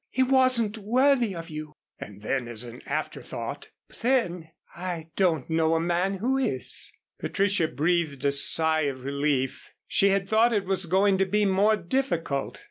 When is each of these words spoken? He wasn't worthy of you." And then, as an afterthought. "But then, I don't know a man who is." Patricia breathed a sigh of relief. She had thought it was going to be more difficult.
He 0.09 0.23
wasn't 0.23 0.79
worthy 0.79 1.35
of 1.35 1.51
you." 1.51 1.73
And 1.99 2.23
then, 2.23 2.47
as 2.47 2.63
an 2.63 2.81
afterthought. 2.87 3.69
"But 3.87 3.99
then, 3.99 4.49
I 4.75 5.11
don't 5.15 5.47
know 5.47 5.75
a 5.75 5.79
man 5.79 6.15
who 6.15 6.39
is." 6.39 6.91
Patricia 7.19 7.67
breathed 7.67 8.25
a 8.25 8.31
sigh 8.31 8.87
of 8.89 9.03
relief. 9.03 9.69
She 9.85 10.09
had 10.09 10.27
thought 10.27 10.53
it 10.53 10.65
was 10.65 10.85
going 10.87 11.19
to 11.19 11.27
be 11.27 11.45
more 11.45 11.75
difficult. 11.75 12.59